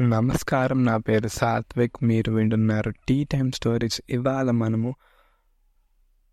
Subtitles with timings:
[0.00, 2.04] నమస్కారం నా పేరు సాత్విక్.
[2.04, 4.00] మీరు వింటున్నారు టీ టైమ్ స్టోరీస్.
[4.10, 4.94] ఇవాళ మనము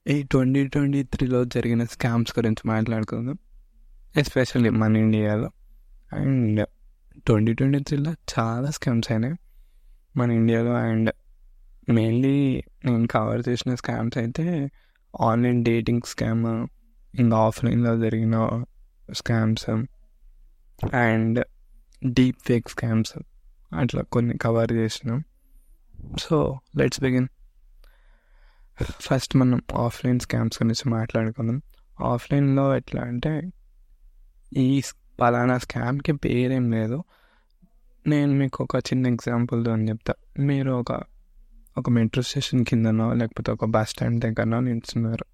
[0.08, 3.38] ఈ ట్వంటీ ట్వంటీ త్రీలో జరిగిన స్కామ్స్ గురించి మాట్లాడుకుందాం.
[4.18, 5.50] ఎస్పెషల్లీ మన ఇండియాలో.
[6.14, 6.68] అండ్
[7.20, 9.36] ట్వంటీ ట్వంటీ త్రీలో చాలా స్కామ్స్ అయినాయి.
[10.18, 11.12] మన ఇండియాలో అండ్
[11.92, 14.70] మెయిన్లీ నేను కవర్ చేసిన స్కామ్స్ అయితే
[15.22, 16.68] ఆన్లైన్ డేటింగ్ స్కామ్
[17.20, 18.64] ఇంకా ఆఫ్లైన్లో జరిగిన
[19.14, 19.70] scams
[20.96, 21.46] and
[22.06, 23.14] deep fake scams.
[23.74, 25.24] అట్లా కొన్ని కవర్ చేసినాం.
[26.20, 27.28] సో లెట్స్ బిగిన్
[28.84, 31.62] ఫస్ట్ మనం ఆఫ్లైన్ స్కామ్స్ గురించి మాట్లాడుకుందాం.
[32.02, 33.52] ఆఫ్లైన్లో ఎట్లా అంటే
[34.58, 34.82] ఈ
[35.22, 37.04] పలానా స్కామ్కి పేరేం లేదు.
[38.08, 40.14] నేను మీకు ఒక చిన్న ఎగ్జాంపుల్తో అని చెప్తా.
[40.40, 41.02] మీరు ఒక
[41.78, 45.26] ఒక మెట్రో స్టేషన్ కిందనో లేకపోతే ఒక బస్ స్టాండ్ దగ్గరనో నిల్చున్నారు.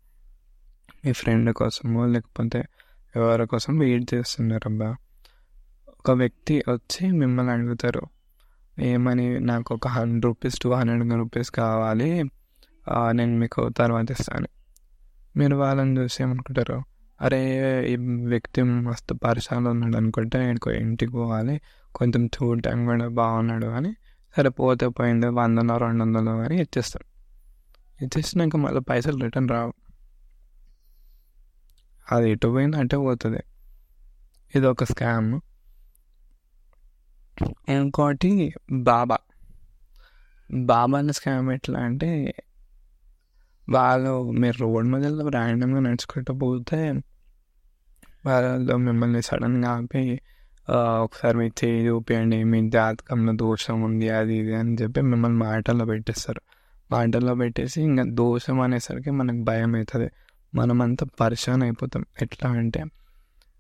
[1.06, 2.64] మీ ఫ్రెండ్ కోసమో లేకపోతే
[3.16, 4.96] ఎవరి కోసం వెయిట్ చేస్తున్నారు అబ్బా.
[5.90, 8.02] ఒక వ్యక్తి వచ్చి మిమ్మల్ని అడుగుతారు
[8.80, 12.24] ఏమని నాకు ఒక hundred rupees two hundred rupees కావాలి.
[13.12, 14.48] నేను మీకు తర్వాత ఇస్తాను.
[15.38, 16.84] మీరు వాళ్ళని చూసి ఏమనుకుంటారు?
[17.22, 17.42] అరే
[17.88, 21.62] ఈ వ్యక్తి మస్తు పరిశాలు ఉన్నాడు అనుకుంటే నేను ఇంటికి పోవాలి.
[21.96, 23.96] కొంచెం చూడటం కూడా బాగున్నాడు అని.
[24.38, 27.12] సరే పోతే పోయింది వందలో రెండు వందలు అని ఇచ్చేస్తాను.
[28.04, 29.74] ఇచ్చేసినాక మళ్ళీ పైసలు రిటర్న్ రావు.
[32.12, 33.40] అది ఎటు పోయింది అంటే పోతుంది.
[34.56, 35.40] ఇది ఒక స్కామ్.
[37.70, 39.18] ఇంకోటి బాబా.
[40.52, 42.34] బాబా స్కామ్ ఎట్లా అంటే
[43.70, 46.92] వాళ్ళు మీరు రోడ్ మీద ర్యాండమ్గా నడుచుకుంటూ పోతే
[48.26, 50.22] వాళ్ళు మిమ్మల్ని సడన్గా ఆపి
[51.02, 56.42] ఒకసారి మీ చేయి చూపించండి మీ జాతకంలో దోషం ఉంది అది ఇది అని చెప్పి మిమ్మల్ని మాటల్లో పెట్టేస్తారు.
[56.92, 60.10] మాటల్లో పెట్టేసి ఇంకా దోషం అనేసరికి మనకు భయం అవుతుంది.
[60.56, 62.06] మనమంతా పరిశాన్ అయిపోతాం.
[62.22, 62.84] ఎట్లా అంటే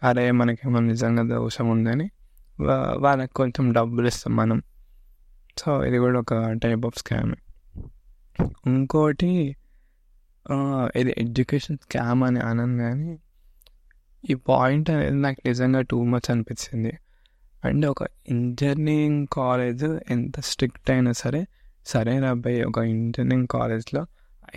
[0.04, 2.12] అరే మనకేమో నిజంగా దోషం ఉందని
[2.98, 4.64] వాళ్ళకి కొంచెం డబ్బులు ఇస్తాం మనం.
[5.59, 7.36] సో ఇది కూడా ఒక టైప్ ఆఫ్ స్కామ్
[8.68, 9.56] ఇంకోటి
[10.95, 13.19] ఇది ఎడ్యుకేషన్ స్కామ్ అని అనను కానీ
[14.31, 16.97] ఈ పాయింట్ అనేది నాకు నిజంగా టూ మచ్ అనిపించింది
[17.66, 21.46] అండ్ ఒక ఇంజనీరింగ్ కాలేజ్ ఎంత స్ట్రిక్ట్ అయినా సరే
[21.86, 24.06] సరే అబ్బాయి ఒక ఇంజనీరింగ్ కాలేజ్లో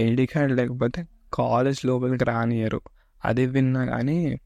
[0.01, 2.81] ఐడి కార్డ్ లేకపోతే కాలేజ్ లోపలికి రానియరు
[3.25, 4.39] అది విన్నా కానీ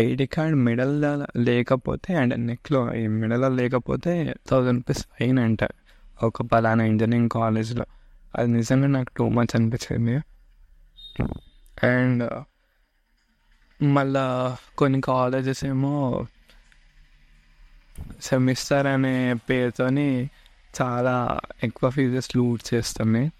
[0.00, 5.58] ఐడి కార్డ్ మెడల్లో లేకపోతే అండ్ నెక్లో ఈ మెడల్లో లేకపోతే థౌజండ్ రూపీస్ ఫైన్ అంట
[6.22, 7.84] ఒక పలానా ఇంజనీరింగ్ కాలేజ్లో.
[8.34, 10.16] అది నిజంగా నాకు టూ మచ్ అనిపించింది.
[11.86, 12.24] అండ్
[13.82, 16.26] మళ్ళా కొన్ని కాలేజెస్ ఏమో
[18.22, 20.28] సెమిస్టర్ అనే పేరుతోని
[20.82, 23.30] చాలా ఎక్కువ ఫీజెస్ లూట్ చేస్తుంది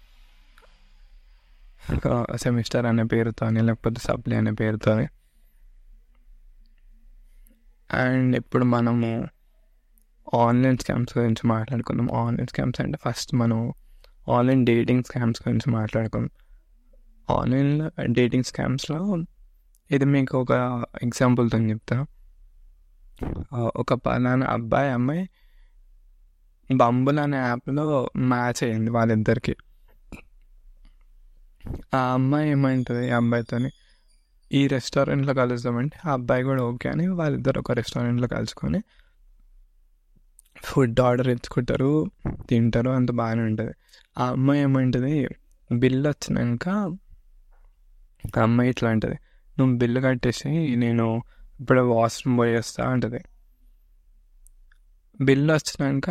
[2.37, 5.07] సెమిస్టర్ అనే పేరుతోని లేకపోతే సప్లై అనే పేరుతోని.
[7.91, 9.27] అండ్ ఇప్పుడు మనము
[10.35, 12.11] ఆన్లైన్ స్కామ్స్ గురించి మాట్లాడుకుందాం.
[12.11, 13.73] ఆన్లైన్ స్కామ్స్ అంటే ఫస్ట్ మనం
[14.31, 16.29] ఆన్లైన్ డేటింగ్ స్కామ్స్ గురించి మాట్లాడుకుందాం.
[17.37, 19.23] ఆన్లైన్ డేటింగ్ స్కామ్స్లో
[19.91, 20.51] ఇది మీకు ఒక
[21.03, 22.05] ఎగ్జాంపుల్తో చెప్తా.
[23.53, 25.29] ఒక పలానా అబ్బాయి అమ్మాయి
[26.75, 29.55] బంబుల్ అనే యాప్లో మ్యాచ్ అయ్యింది వాళ్ళిద్దరికి.
[31.95, 33.07] ఆ అమ్మాయి ఏమంటుంది?
[33.07, 33.69] ఈ అబ్బాయితోని
[34.51, 38.79] ఈ రెస్టారెంట్లో కలుద్దామంటే ఆ అబ్బాయి కూడా ఓకే అని వాళ్ళిద్దరు ఒక రెస్టారెంట్లో కలుసుకొని
[40.63, 42.11] ఫుడ్ ఆర్డర్ ఇచ్చుకుంటారు
[42.49, 43.73] తింటారు అంత బాగానే ఉంటుంది.
[44.17, 45.27] ఆ అమ్మాయి ఏమంటుంది
[45.71, 46.69] బిల్ వచ్చినాక
[48.37, 49.15] ఆ అమ్మాయి ఇట్లా అంటుంది
[49.59, 51.23] నువ్వు బిల్లు కట్టేసి నేను
[51.59, 53.21] ఇప్పుడు వాష్రూమ్ పోయేస్తా అంటది.
[55.21, 56.09] బిల్లు వచ్చినాక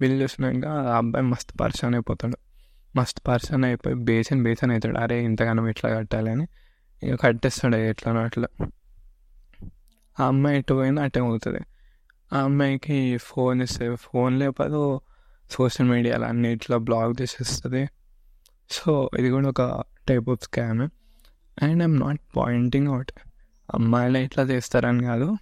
[0.00, 2.36] బిల్లు వచ్చినాక ఆ అబ్బాయి మస్తు పర్సన్ అయిపోతాడు.
[2.96, 4.98] మస్తు పర్సన్ అయిపోయి బేసన్ బేసన్ అవుతాడు.
[4.98, 6.46] అరే ఇంతగానో ఇట్లా కట్టాలి అని.
[7.02, 8.68] ఇక కట్టేస్తాడు ఎట్లానో అట్లా.
[10.20, 11.60] ఆ అమ్మాయి ఎటు పోయినా అటే అవుతుంది
[12.32, 15.06] ఆ అమ్మాయికి ఫోన్ ఇస్తే ఫోన్ లేకపోతే
[15.50, 17.88] సోషల్ మీడియాలో అన్నిట్లో బ్లాగ్ చేసేస్తుంది.
[18.70, 20.80] సో ఇది కూడా ఒక type of scam
[21.62, 23.12] and I'm not pointing out
[23.74, 25.36] అమ్మాయిలు ఇట్లా చేస్తారని కాదు.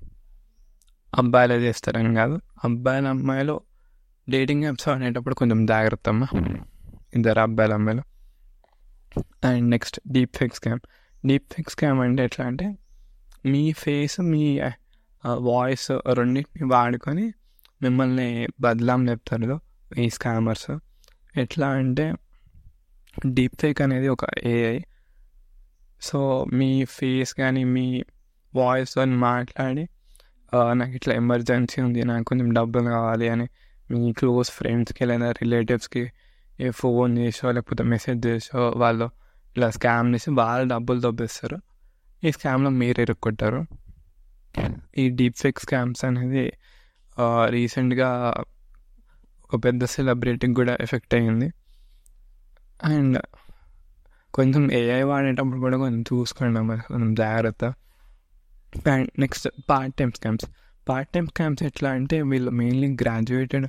[1.15, 2.41] అబ్బాయిలే చేస్తారని కాదు.
[2.65, 3.61] అబ్బాయిల అమ్మాయిలు
[4.31, 6.29] డేటింగ్ యాప్స్ అనేటప్పుడు కొంచెం జాగ్రత్త అమ్మా
[7.15, 8.03] ఇద్దరు అబ్బాయిల అమ్మాయిలు.
[9.47, 10.81] And next deep fake scam
[11.27, 12.67] deep fake scam అంటే ఎట్లా అంటే
[13.47, 14.43] మీ ఫేస్ మీ
[15.41, 17.27] వాయిస్ రెండింటిని వాడుకొని
[17.83, 18.29] మిమ్మల్ని
[18.61, 19.57] బదలాం చెప్తారు
[19.99, 20.71] ఈ స్కామర్స్
[21.37, 22.07] ఎట్లా అంటే
[23.27, 24.79] డీప్ ఫేక్ అనేది ఒక ఏఐ
[26.01, 26.19] సో
[26.53, 27.87] మీ ఫేస్ కానీ మీ
[28.55, 29.85] వాయిస్ అని మాట్లాడి
[30.73, 33.47] నాకు ఇట్లా ఎమర్జెన్సీ ఉంది నాకు కొంచెం డబ్బులు కావాలి అని
[33.91, 36.05] మీ క్లోజ్ ఫ్రెండ్స్కి లేదా రిలేటివ్స్కి
[36.71, 39.07] ఫోన్ చేసో లేకపోతే మెసేజ్ చేసో వాళ్ళు
[39.57, 41.59] ఇలా స్కామ్ చేసి వాళ్ళు డబ్బులు దొబ్బేస్తారు.
[42.25, 43.61] ఈ స్కామ్లో మీరు ఇరుక్కుంటారు.
[44.99, 46.53] ఈ డీప్ ఫేక్ స్కామ్స్ అనేది
[47.47, 48.11] రీసెంట్గా
[49.45, 51.49] ఒక పెద్ద సెలబ్రిటీకి కూడా ఎఫెక్ట్ అయ్యింది
[52.85, 53.19] అండ్
[54.35, 57.65] కొంచెం ఏఐ వాడేటప్పుడు కూడా కొంచెం చూసుకోండి కొంచెం జాగ్రత్త.
[58.89, 60.45] And next part time scams
[60.89, 63.67] part time scams ఎట్లా అంటే వీళ్ళు మెయిన్లీ గ్రాడ్యుయేటెడ్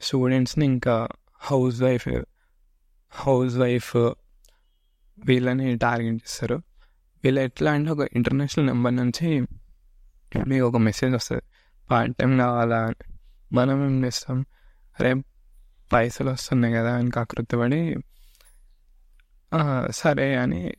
[0.00, 1.08] స్టూడెంట్స్ని ఇంకా
[1.40, 2.08] హౌస్ వైఫ్
[3.12, 3.96] హౌస్ వైఫ్
[5.18, 6.62] వీళ్ళని టార్గెట్ చేస్తారు.
[7.24, 9.40] వీళ్ళు ఎట్లా అంటే ఒక ఇంటర్నేషనల్ నెంబర్ నుంచి
[10.48, 11.42] మీకు ఒక మెసేజ్ వస్తుంది.
[11.90, 12.78] పార్ట్ టైం కావాలా?
[12.78, 13.04] అని
[13.52, 14.44] మనం ఏం చేస్తాం?
[15.00, 15.14] అరే
[15.92, 17.96] పైసలు వస్తున్నాయి కదా అని కాకృతపడి
[19.90, 20.72] సరే అని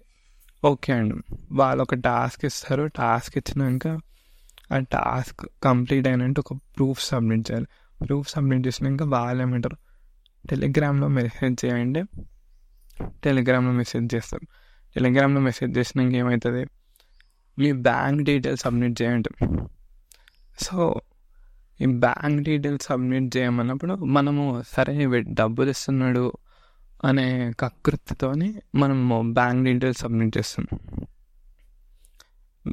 [0.66, 1.16] ఓకే అండి
[1.52, 2.84] వాళ్ళు ఒక టాస్క్ ఇస్తారు.
[2.84, 4.00] టాస్క్ ఇచ్చినాక
[4.74, 7.66] ఆ టాస్క్ కంప్లీట్ అయినట్టు ఒక ప్రూఫ్ సబ్మిట్ చేయాలి.
[8.06, 9.78] ప్రూఫ్ సబ్మిట్ చేసినాక వాళ్ళు ఏమంటారు?
[10.50, 12.04] టెలిగ్రామ్లో మెసేజ్ చేయండి.
[13.24, 14.46] టెలిగ్రామ్లో మెసేజ్ చేస్తారు.
[14.96, 16.66] టెలిగ్రామ్లో మెసేజ్ చేసినాక ఏమవుతుంది
[17.60, 19.32] మీ బ్యాంక్ డీటెయిల్స్ సబ్మిట్ చేయండి.
[20.64, 21.02] సో
[21.82, 26.34] ఈ బ్యాంక్ డీటెయిల్స్ సబ్మిట్ చేయమన్నప్పుడు మనము సరే డబ్బులు ఇస్తున్నాడు
[27.04, 30.68] అనే కకృతితోని మనము బ్యాంక్ డీటెయిల్స్ సబ్మిట్ చేస్తాం.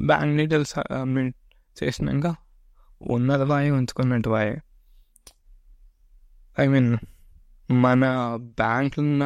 [0.05, 1.35] బ్యాంక్ డీటెయిల్స్ సబ్మిట్
[1.83, 2.35] చేసినాక
[3.01, 4.61] ఉన్నది వాయి ఉంచుకున్నట్టు వాయి.
[6.59, 6.97] ఐ మీన్
[7.71, 8.03] మన
[8.41, 9.25] బ్యాంక్లో ఉన్న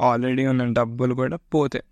[0.00, 1.84] ఆల్రెడీ ఉన్న డబ్బులు కూడా పోతాయి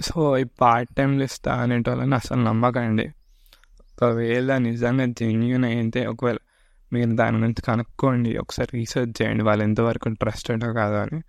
[0.00, 3.06] సో ఈ పార్ట్ టైంలు ఇస్తా అనేటోళ్ళని అసలు నమ్మకండి.
[3.92, 6.38] ఒకవేళ నిజంగా జెన్యున్ అయితే ఒకవేళ
[6.92, 11.20] మీరు దాని గురించి కనుక్కోండి ఒకసారి రీసెర్చ్ చేయండి వాళ్ళు ఎంతవరకు ట్రస్టెడ్ కాదు అని.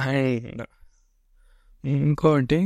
[0.00, 0.62] అండ్
[1.84, 2.60] ఇంకోటి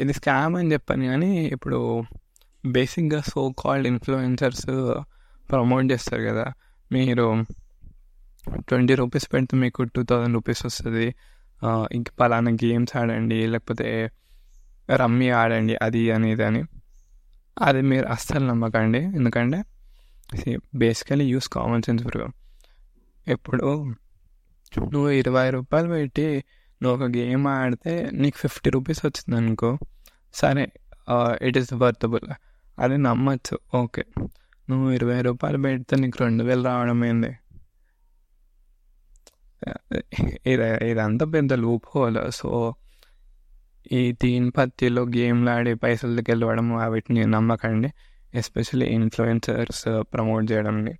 [0.00, 1.78] ఇది స్కామ్ అని చెప్పాను కానీ ఇప్పుడు
[2.66, 4.66] బేసిక్గా సో కాల్డ్ ఇన్ఫ్లుయెన్సర్స్
[5.50, 6.46] ప్రమోట్ చేస్తారు కదా.
[6.92, 7.44] మీరు
[8.54, 11.14] ట్వంటీ రూపీస్ పెడితే మీకు టూ థౌజండ్ రూపీస్ వస్తుంది.
[11.92, 14.10] ఇంక పలానా గేమ్స్ ఆడండి లేకపోతే
[14.96, 16.62] రమ్మీ ఆడండి అది అనేది అని.
[17.62, 18.98] అది మీరు అస్సలు నమ్మకండి.
[18.98, 19.64] ఎందుకంటే
[20.74, 22.30] basically use common sense for
[23.30, 23.94] ఇప్పుడు
[24.78, 26.44] నువ్వు ఇరవై రూపాయలు పెట్టి
[26.82, 29.78] నువ్వు ఒక గేమ్ ఆడితే నీకు ఫిఫ్టీ రూపీస్ వచ్చింది అనుకో
[30.34, 30.72] సరే
[31.42, 32.32] ఇట్ ఈస్ వర్తబుల్
[32.78, 33.58] అది నమ్మచ్చు.
[33.76, 34.04] ఓకే.
[34.70, 37.32] నువ్వు ఇరవై రూపాయలు పెడితే నీకు రెండు వేలు రావడం ఏంది?
[40.46, 42.32] ఇది ఇదంతా పెద్ద లూప్ హోల్.
[42.32, 42.74] సో
[43.92, 47.88] ఈ తీన్ పత్తిలో గేమ్లు ఆడి పైసలకి వెళ్ళడం వాటిని నమ్మకండి.
[48.34, 50.94] ఎస్పెషల్లీ ఇన్ఫ్లుయెన్సర్స్ ప్రమోట్ చేయడంని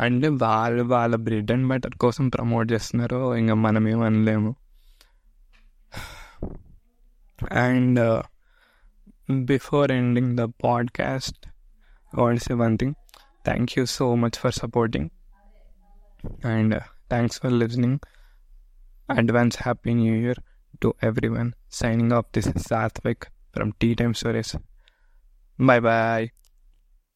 [0.00, 4.54] అంటే వాళ్ళు వాళ్ళ బ్రెడ్ అండ్ బటర్ కోసం ప్రమోట్ చేస్తున్నారు ఇంకా మనం ఏమనలేము.
[7.52, 8.22] And
[9.44, 11.48] before ending the podcast
[12.16, 12.96] also one thing.
[13.44, 15.10] Thank you so much for supporting.
[16.42, 18.00] And uh, thanks for listening.
[19.08, 20.34] Advance happy new year
[20.80, 21.54] to everyone.
[21.68, 22.26] Signing off.
[22.32, 24.54] This is Satvik from tea time stories
[25.58, 26.30] bye bye